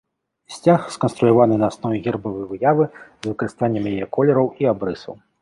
[0.53, 2.89] Сцяг сканструяваны на аснове гербавай выявы,
[3.27, 5.15] з выкарыстаннем яе колераў і абрысаў.